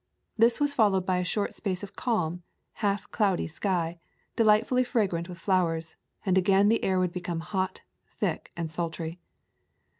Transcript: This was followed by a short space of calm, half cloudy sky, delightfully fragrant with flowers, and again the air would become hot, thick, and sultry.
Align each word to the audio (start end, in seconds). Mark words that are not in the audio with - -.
This 0.35 0.59
was 0.59 0.73
followed 0.73 1.05
by 1.05 1.17
a 1.19 1.23
short 1.23 1.53
space 1.53 1.83
of 1.83 1.95
calm, 1.95 2.41
half 2.81 3.11
cloudy 3.11 3.45
sky, 3.45 3.99
delightfully 4.35 4.83
fragrant 4.83 5.29
with 5.29 5.37
flowers, 5.37 5.95
and 6.25 6.39
again 6.39 6.69
the 6.69 6.83
air 6.83 6.97
would 6.97 7.11
become 7.11 7.41
hot, 7.41 7.81
thick, 8.09 8.51
and 8.57 8.71
sultry. 8.71 9.19